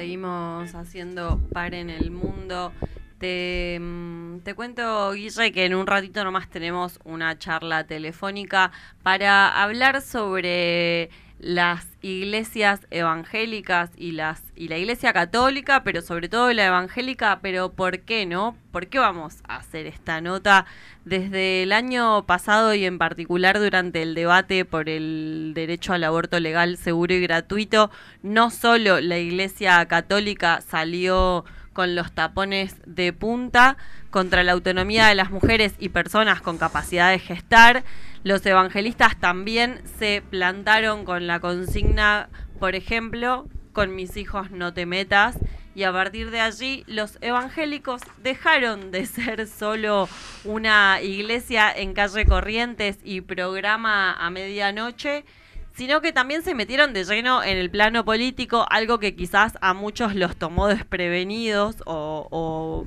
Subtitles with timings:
[0.00, 2.72] seguimos haciendo par en el mundo.
[3.18, 9.62] Te, mm, te, cuento, Guille, que en un ratito nomás tenemos una charla telefónica para
[9.62, 11.10] hablar sobre
[11.40, 17.72] las iglesias evangélicas y las y la iglesia católica, pero sobre todo la evangélica, pero
[17.72, 18.56] ¿por qué no?
[18.72, 20.66] ¿Por qué vamos a hacer esta nota
[21.06, 26.38] desde el año pasado y en particular durante el debate por el derecho al aborto
[26.40, 27.90] legal, seguro y gratuito?
[28.22, 33.78] No solo la iglesia católica salió con los tapones de punta
[34.10, 37.84] contra la autonomía de las mujeres y personas con capacidad de gestar,
[38.22, 44.86] los evangelistas también se plantaron con la consigna, por ejemplo, con mis hijos no te
[44.86, 45.38] metas.
[45.74, 50.08] Y a partir de allí los evangélicos dejaron de ser solo
[50.44, 55.24] una iglesia en calle Corrientes y programa a medianoche,
[55.72, 59.72] sino que también se metieron de lleno en el plano político, algo que quizás a
[59.72, 62.86] muchos los tomó desprevenidos o, o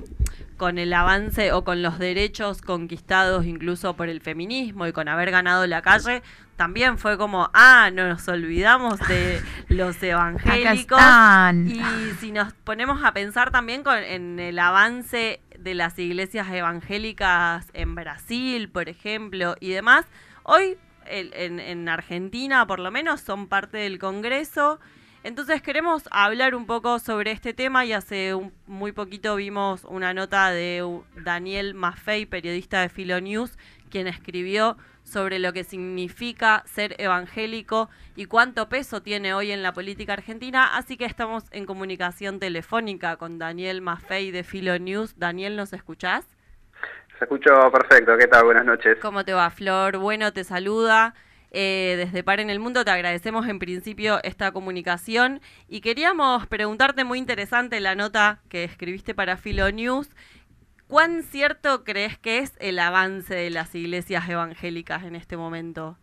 [0.56, 5.30] con el avance o con los derechos conquistados incluso por el feminismo y con haber
[5.30, 6.22] ganado la calle,
[6.56, 11.00] también fue como, ah, no nos olvidamos de los evangélicos.
[11.66, 11.82] Y
[12.20, 17.94] si nos ponemos a pensar también con, en el avance de las iglesias evangélicas en
[17.94, 20.04] Brasil, por ejemplo, y demás,
[20.44, 24.80] hoy en, en Argentina por lo menos son parte del Congreso
[25.24, 30.12] entonces queremos hablar un poco sobre este tema y hace un, muy poquito vimos una
[30.12, 30.86] nota de
[31.16, 33.58] Daniel Maffei, periodista de Filo News,
[33.90, 39.72] quien escribió sobre lo que significa ser evangélico y cuánto peso tiene hoy en la
[39.72, 40.76] política argentina.
[40.76, 45.18] Así que estamos en comunicación telefónica con Daniel Maffei de Filo News.
[45.18, 46.26] Daniel, ¿nos escuchás?
[47.18, 48.16] Se escucho perfecto.
[48.18, 48.44] ¿Qué tal?
[48.44, 48.98] Buenas noches.
[49.00, 49.96] ¿Cómo te va, Flor?
[49.96, 51.14] Bueno, te saluda.
[51.56, 57.04] Eh, desde Par en el Mundo te agradecemos en principio esta comunicación y queríamos preguntarte,
[57.04, 60.08] muy interesante la nota que escribiste para Filo News,
[60.88, 65.96] ¿cuán cierto crees que es el avance de las iglesias evangélicas en este momento?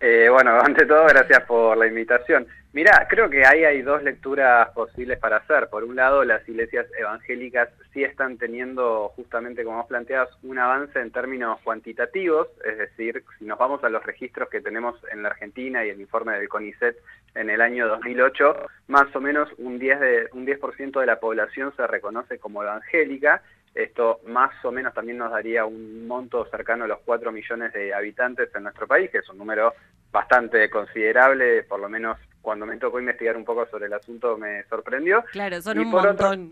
[0.00, 2.46] Eh, bueno, ante todo, gracias por la invitación.
[2.72, 5.68] Mirá, creo que ahí hay dos lecturas posibles para hacer.
[5.68, 11.00] Por un lado, las iglesias evangélicas sí están teniendo, justamente como vos planteas, un avance
[11.00, 15.30] en términos cuantitativos, es decir, si nos vamos a los registros que tenemos en la
[15.30, 16.96] Argentina y el informe del CONICET
[17.34, 18.56] en el año 2008,
[18.86, 20.60] más o menos un 10%, de, un 10
[20.92, 23.42] de la población se reconoce como evangélica,
[23.74, 27.94] esto más o menos también nos daría un monto cercano a los 4 millones de
[27.94, 29.74] habitantes en nuestro país, que es un número
[30.10, 34.64] bastante considerable, por lo menos cuando me tocó investigar un poco sobre el asunto me
[34.64, 35.24] sorprendió.
[35.32, 36.50] Claro, son un montón.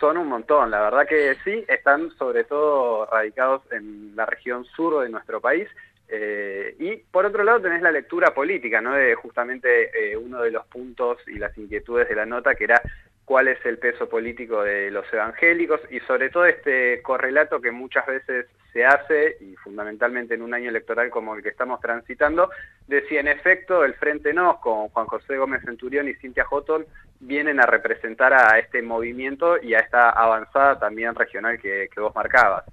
[0.00, 5.02] son un montón, la verdad que sí, están sobre todo radicados en la región sur
[5.02, 5.68] de nuestro país.
[6.12, 8.94] Eh, y por otro lado tenés la lectura política, ¿no?
[8.94, 12.82] De justamente eh, uno de los puntos y las inquietudes de la nota, que era
[13.30, 18.04] cuál es el peso político de los evangélicos y sobre todo este correlato que muchas
[18.04, 22.50] veces se hace, y fundamentalmente en un año electoral como el que estamos transitando,
[22.88, 26.86] de si en efecto el Frente Nos, con Juan José Gómez Centurión y Cintia Jotón,
[27.20, 32.12] vienen a representar a este movimiento y a esta avanzada también regional que, que vos
[32.12, 32.64] marcabas.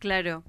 [0.00, 0.42] Claro.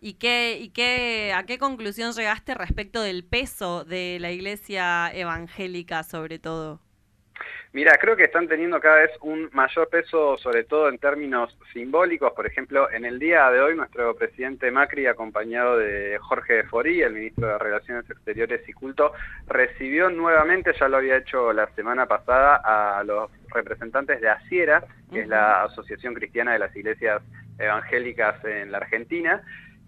[0.00, 6.02] ¿Y, qué, y qué, a qué conclusión llegaste respecto del peso de la iglesia evangélica
[6.02, 6.80] sobre todo?
[7.74, 12.32] Mira, creo que están teniendo cada vez un mayor peso, sobre todo en términos simbólicos.
[12.32, 17.14] Por ejemplo, en el día de hoy, nuestro presidente Macri, acompañado de Jorge Forí, el
[17.14, 19.12] ministro de Relaciones Exteriores y Culto,
[19.48, 25.22] recibió nuevamente, ya lo había hecho la semana pasada, a los representantes de ASIERA, que
[25.22, 27.22] es la Asociación Cristiana de las Iglesias
[27.58, 29.42] Evangélicas en la Argentina,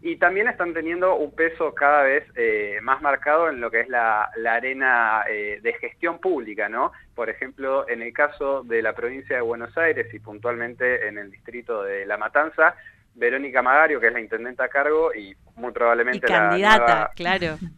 [0.07, 3.89] y también están teniendo un peso cada vez eh, más marcado en lo que es
[3.89, 6.93] la, arena eh, de gestión pública, ¿no?
[7.13, 11.33] Por ejemplo, en el caso de la provincia de Buenos Aires y puntualmente en el
[11.33, 12.77] distrito de La Matanza,
[13.17, 17.59] Verónica Magario, que es la intendenta a cargo y muy probablemente la candidata, claro.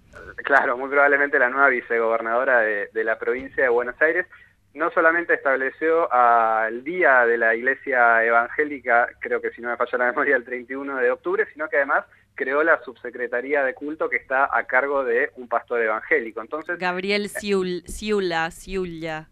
[0.45, 4.27] Claro, muy probablemente la nueva vicegobernadora de, de la provincia de Buenos Aires,
[4.75, 9.99] no solamente estableció al día de la iglesia evangélica, creo que si no me falla
[9.99, 12.05] la memoria, el 31 de octubre, sino que además
[12.39, 16.41] creó la subsecretaría de culto que está a cargo de un pastor evangélico.
[16.41, 19.29] Entonces, Gabriel Ciula, Ciulla.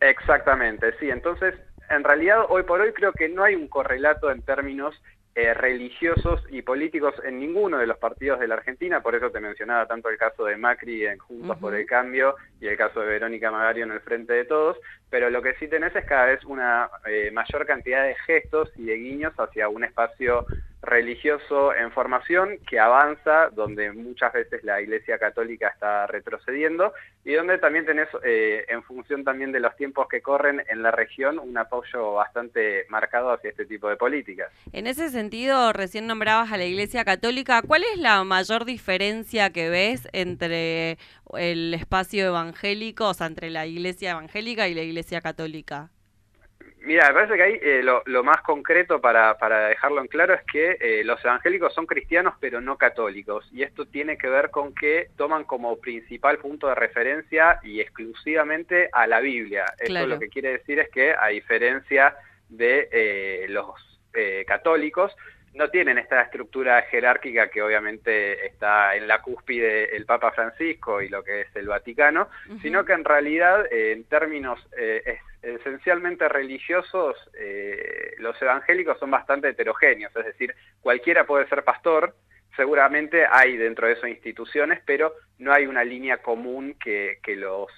[0.00, 1.10] Exactamente, sí.
[1.10, 1.54] Entonces,
[1.90, 4.94] en realidad, hoy por hoy creo que no hay un correlato en términos
[5.34, 9.38] eh, religiosos y políticos en ninguno de los partidos de la Argentina, por eso te
[9.38, 13.06] mencionaba tanto el caso de Macri en Juntos por el Cambio y el caso de
[13.06, 14.78] Verónica Magario en el Frente de Todos,
[15.10, 18.86] pero lo que sí tenés es cada vez una eh, mayor cantidad de gestos y
[18.86, 20.46] de guiños hacia un espacio
[20.86, 26.92] religioso en formación que avanza, donde muchas veces la Iglesia Católica está retrocediendo
[27.24, 30.90] y donde también tenés, eh, en función también de los tiempos que corren en la
[30.90, 34.50] región, un apoyo bastante marcado hacia este tipo de políticas.
[34.72, 39.68] En ese sentido, recién nombrabas a la Iglesia Católica, ¿cuál es la mayor diferencia que
[39.68, 40.98] ves entre
[41.36, 45.90] el espacio evangélico, o sea, entre la Iglesia evangélica y la Iglesia católica?
[46.86, 50.42] Mira, me parece que ahí eh, lo, más concreto para, para, dejarlo en claro es
[50.44, 54.72] que eh, los evangélicos son cristianos pero no católicos y esto tiene que ver con
[54.72, 59.64] que toman como principal punto de referencia y exclusivamente a la Biblia.
[59.76, 62.14] Esto lo que quiere decir es que a diferencia
[62.48, 63.74] de eh, los
[64.46, 65.14] católicos,
[65.56, 71.08] no tienen esta estructura jerárquica que obviamente está en la cúspide el Papa Francisco y
[71.08, 72.28] lo que es el Vaticano,
[72.60, 79.48] sino que en realidad eh, en términos eh, esencialmente religiosos eh, los evangélicos son bastante
[79.48, 82.14] heterogéneos, es decir, cualquiera puede ser pastor,
[82.54, 87.70] seguramente hay dentro de esas instituciones, pero no hay una línea común que, que los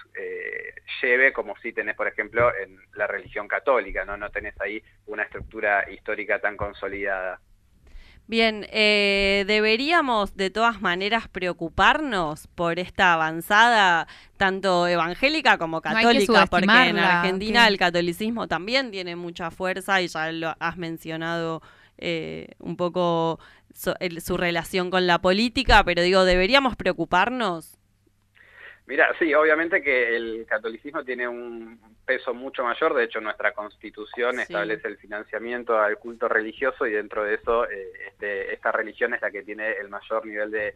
[1.00, 4.16] lleve como si tenés, por ejemplo, en la religión católica, ¿no?
[4.16, 7.40] No tenés ahí una estructura histórica tan consolidada.
[8.28, 16.66] Bien, eh, deberíamos de todas maneras preocuparnos por esta avanzada, tanto evangélica como católica, porque
[16.66, 21.62] en Argentina el catolicismo también tiene mucha fuerza y ya lo has mencionado
[21.96, 23.40] eh, un poco
[23.72, 27.78] su relación con la política, pero digo, ¿deberíamos preocuparnos?
[28.86, 34.40] Mira, sí, obviamente que el catolicismo tiene un peso mucho mayor, de hecho nuestra constitución
[34.40, 39.20] establece el financiamiento al culto religioso y dentro de eso eh, este, esta religión es
[39.20, 40.74] la que tiene el mayor nivel de,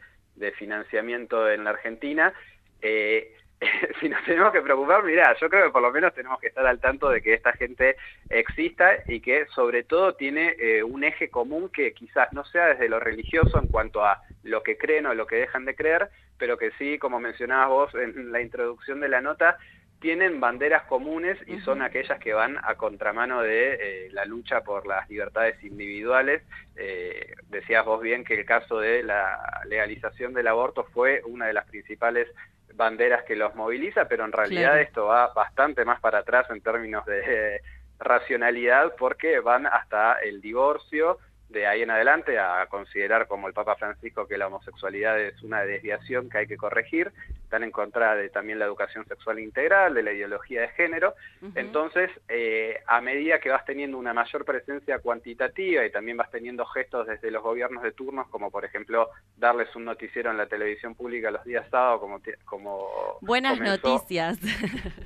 [0.58, 2.34] financiamiento en la Argentina.
[2.82, 3.34] Eh,
[4.00, 6.66] si nos tenemos que preocupar, mira, yo creo que por lo menos tenemos que estar
[6.66, 7.96] al tanto de que esta gente
[8.28, 12.90] exista y que sobre todo tiene eh, un eje común que quizás no sea desde
[12.90, 16.58] lo religioso en cuanto a lo que creen o lo que dejan de creer, pero
[16.58, 19.56] que sí, como mencionabas vos en la introducción de la nota,
[20.02, 24.84] tienen banderas comunes y son aquellas que van a contramano de eh, la lucha por
[24.84, 26.42] las libertades individuales.
[26.74, 31.52] Eh, decías vos bien que el caso de la legalización del aborto fue una de
[31.52, 32.28] las principales
[32.74, 37.06] banderas que los moviliza, pero en realidad esto va bastante más para atrás en términos
[37.06, 37.60] de
[38.00, 43.76] racionalidad porque van hasta el divorcio, de ahí en adelante a considerar como el Papa
[43.76, 47.12] Francisco que la homosexualidad es una desviación que hay que corregir,
[47.52, 51.14] están en contra de también la educación sexual integral, de la ideología de género.
[51.54, 56.64] Entonces, eh, a medida que vas teniendo una mayor presencia cuantitativa y también vas teniendo
[56.64, 60.94] gestos desde los gobiernos de turnos, como por ejemplo darles un noticiero en la televisión
[60.94, 62.20] pública los días sábados, como...
[62.46, 64.38] como Buenas noticias.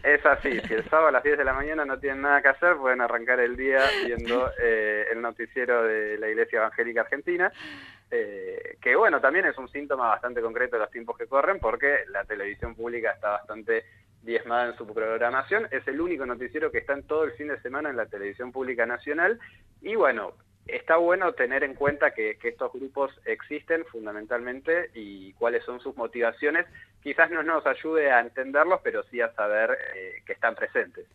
[0.04, 2.48] Es así, si el sábado a las 10 de la mañana no tienen nada que
[2.48, 7.52] hacer, pueden arrancar el día viendo eh, el noticiero de la Iglesia Evangélica Argentina,
[8.10, 12.04] eh, que bueno, también es un síntoma bastante concreto de los tiempos que corren, porque
[12.08, 13.84] la televisión pública está bastante
[14.22, 17.60] diezmada en su programación, es el único noticiero que está en todo el fin de
[17.60, 19.38] semana en la televisión pública nacional,
[19.80, 20.32] y bueno,
[20.66, 26.66] está bueno tener en cuenta que, estos grupos existen fundamentalmente y cuáles son sus motivaciones.
[27.02, 31.06] Quizás no nos ayude a entenderlos, pero sí a saber eh, que están presentes.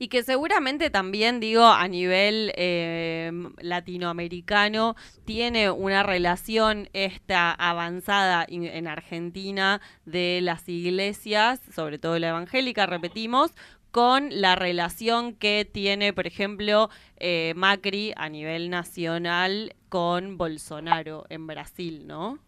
[0.00, 4.94] Y que seguramente también, digo, a nivel eh, latinoamericano,
[5.24, 13.52] tiene una relación esta avanzada en Argentina de las iglesias, sobre todo la evangélica, repetimos,
[13.90, 21.46] con la relación que tiene, por ejemplo, eh, Macri a nivel nacional con Bolsonaro en
[21.46, 22.38] Brasil, ¿no?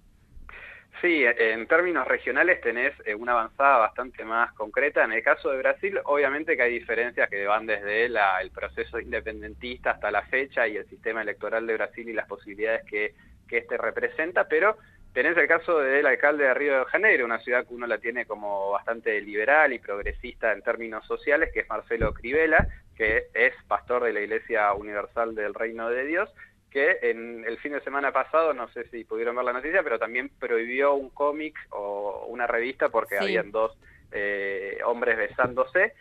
[1.01, 5.03] Sí, en términos regionales tenés eh, una avanzada bastante más concreta.
[5.03, 9.93] En el caso de Brasil, obviamente que hay diferencias que van desde el proceso independentista
[9.93, 13.15] hasta la fecha y el sistema electoral de Brasil y las posibilidades que,
[13.49, 14.77] que este representa, pero
[15.13, 18.27] Tenés el caso del alcalde de Río de Janeiro, una ciudad que uno la tiene
[18.27, 24.05] como bastante liberal y progresista en términos sociales, que es Marcelo Crivella, que es pastor
[24.05, 26.31] de la Iglesia Universal del Reino de Dios,
[26.71, 29.99] que en el fin de semana pasado, no sé si pudieron ver la noticia, pero
[29.99, 33.77] también prohibió un cómic o una revista porque habían dos
[34.13, 35.95] eh, hombres besándose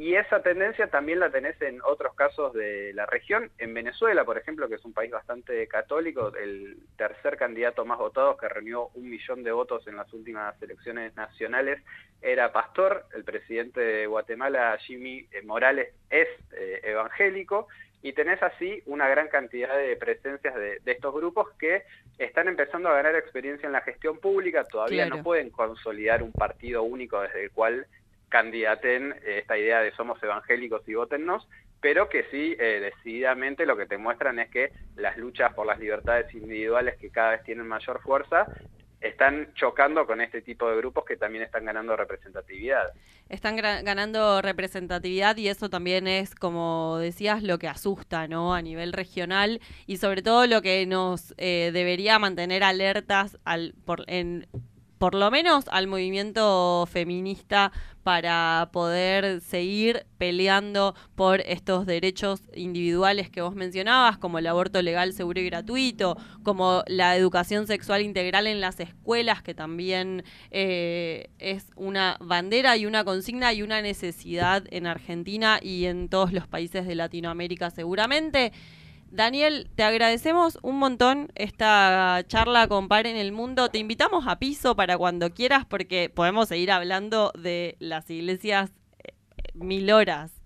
[0.00, 3.50] y esa tendencia también la tenés en otros casos de la región.
[3.58, 8.38] En Venezuela, por ejemplo, que es un país bastante católico, el tercer candidato más votado,
[8.38, 11.82] que reunió un millón de votos en las últimas elecciones nacionales,
[12.22, 13.04] era pastor.
[13.14, 17.68] El presidente de Guatemala, Jimmy Morales, es eh, evangélico.
[18.00, 21.82] Y tenés así una gran cantidad de presencias de, estos grupos que
[22.16, 26.82] están empezando a ganar experiencia en la gestión pública, todavía no pueden consolidar un partido
[26.82, 27.86] único desde el cual
[28.30, 31.46] candidaten esta idea de somos evangélicos y votennos,
[31.80, 35.78] pero que sí, eh, decididamente lo que te muestran es que las luchas por las
[35.78, 38.46] libertades individuales que cada vez tienen mayor fuerza
[39.00, 42.92] están chocando con este tipo de grupos que también están ganando representatividad.
[43.30, 48.54] Están ganando representatividad y eso también es, como decías, lo que asusta, ¿no?
[48.54, 54.04] A nivel regional y sobre todo lo que nos eh, debería mantener alertas al, por,
[54.06, 54.46] en
[55.00, 63.40] por lo menos al movimiento feminista para poder seguir peleando por estos derechos individuales que
[63.40, 68.60] vos mencionabas, como el aborto legal, seguro y gratuito, como la educación sexual integral en
[68.60, 74.86] las escuelas, que también eh, es una bandera y una consigna y una necesidad en
[74.86, 78.52] Argentina y en todos los países de Latinoamérica seguramente.
[79.10, 83.68] Daniel, te agradecemos un montón esta charla con Par en el Mundo.
[83.68, 89.12] Te invitamos a piso para cuando quieras porque podemos seguir hablando de las iglesias eh,
[89.54, 90.40] mil horas.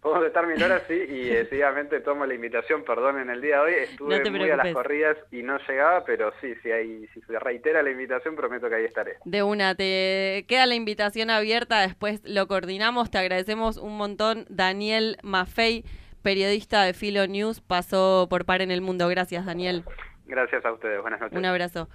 [0.00, 3.60] Podemos estar mil horas, sí, y decididamente tomo la invitación, perdón, en el día de
[3.60, 3.72] hoy.
[3.82, 7.82] Estuve muy a las corridas y no llegaba, pero sí, si, hay, si se reitera
[7.82, 9.18] la invitación, prometo que ahí estaré.
[9.26, 13.10] De una, te queda la invitación abierta, después lo coordinamos.
[13.10, 15.84] Te agradecemos un montón, Daniel Maffei
[16.22, 19.08] periodista de Filo News, pasó por Par en el Mundo.
[19.08, 19.84] Gracias, Daniel.
[20.26, 21.00] Gracias a ustedes.
[21.00, 21.36] Buenas noches.
[21.36, 21.88] Un abrazo.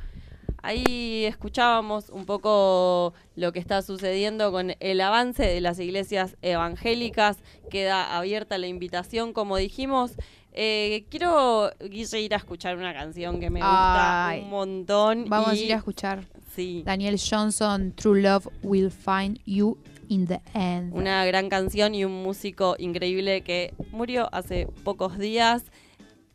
[0.61, 7.37] Ahí escuchábamos un poco lo que está sucediendo con el avance de las iglesias evangélicas.
[7.69, 10.15] Queda abierta la invitación, como dijimos.
[10.53, 15.25] Eh, quiero, ir a escuchar una canción que me gusta un montón.
[15.27, 16.23] Vamos a ir a escuchar.
[16.55, 16.81] Sí.
[16.83, 19.77] Daniel Johnson, True Love Will Find You
[20.09, 20.93] in the End.
[20.93, 25.63] Una gran canción y un músico increíble que murió hace pocos días.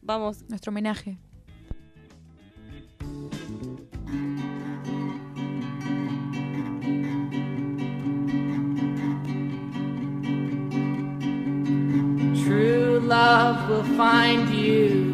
[0.03, 0.45] Vamos.
[0.49, 1.19] Nuestro homenaje.
[12.45, 15.11] True love will find you